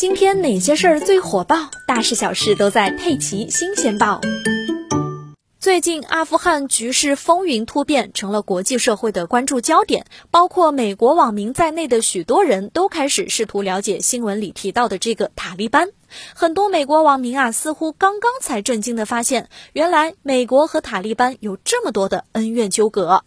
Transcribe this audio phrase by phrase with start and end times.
[0.00, 1.68] 今天哪些事儿最火爆？
[1.86, 4.18] 大事小事都在《佩奇新鲜报》。
[5.58, 10.06] 最近，阿富汗局势风云突变，成了国际社会的关注焦点。
[10.30, 15.90] 包括美国网民在内的许多人都开始试图了解新闻里提到的这个塔利班。
[16.34, 23.22] 很多美国网民啊，似乎刚刚才震惊地发现，原来美国和塔利班有这么多的恩怨纠葛。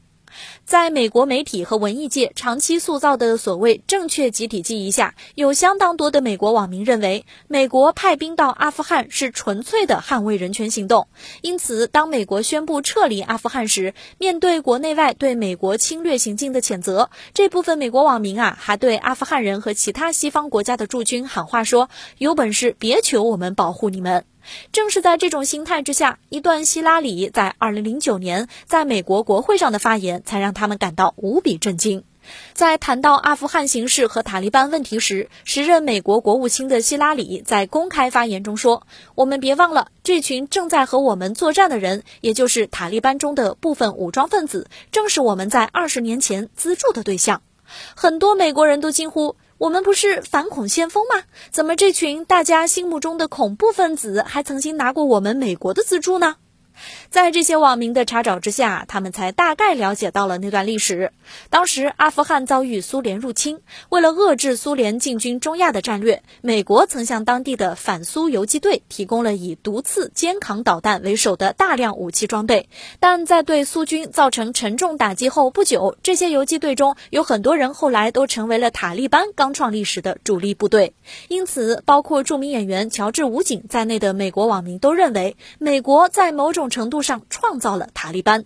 [0.66, 11.08] 在美国媒体和文艺界长期塑造的所谓正确集体记忆下，有相当多的美国网民认为，美国派兵到阿富汗是纯粹的捍卫人权行动。
[11.42, 24.26] 因此，当美国宣布撤离阿富汗时，面对国内外对美国侵略行径的谴责，这部分美国网民啊，还对阿富汗人和其他西方国家的驻军喊话说：“有本事别求我们保护你们。”
[24.72, 32.04] 正是在这种心态之下，一段希拉里在2009年在美国国会上的发言，才让他们感到无比震惊。
[32.54, 47.42] 在谈到阿富汗形势和塔利班问题时，时任美国国务卿的希拉里在公开发言中说：“我们别忘了，这群正在和我们作战的人，也就是塔利班中的部分武装分子，正是我们在二十年前资助的对象。”
[47.96, 49.36] 很多美国人都惊呼。
[49.64, 51.24] 我们不是反恐先锋吗？
[51.50, 56.36] 怎么这群大家心目中的恐怖分子还曾经拿过我们美国的资助呢？
[57.10, 61.12] 在这些网民的查找之下，他们才大概了解到了那段历史。
[61.50, 72.70] 当时阿富汗遭遇苏联入侵，为了遏制苏联进军中亚的战略，美国曾向当地的反苏游击队提供了以毒刺肩扛导弹为首的大量武器装备。
[73.00, 80.94] 但在对苏军造成沉重打击后不久，这些游击队中有很多人后来都成为了塔利班刚创立时的主力部队。
[81.28, 88.46] 因此，包括著名演员乔治·武警在内的美国网民都认为，美国在某种程度上创造了塔利班，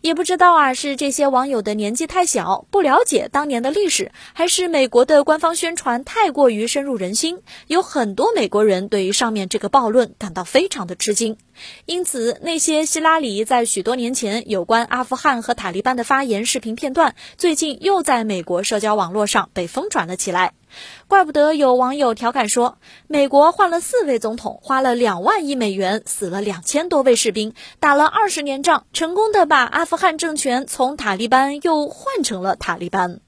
[0.00, 7.42] 也不知道啊，是这些网友的年纪太小，不了解当年的历史，还是美国的官方宣传太过于深入人心？
[7.66, 11.36] 有很多美国人对于上面这个暴论感到非常的吃惊。
[11.84, 20.54] 因此，那些希拉里在许多年前有关阿富汗和塔利班的发言视频片段，最近又在美国社交网络上被疯转了起来。
[21.08, 22.78] 怪不得有网友调侃说，
[23.08, 33.20] 美国换了四位总统，花了两万亿美元，死了两千多位士兵，打了二十年仗，成功的把阿富汗政权从塔利班又换成了塔利班。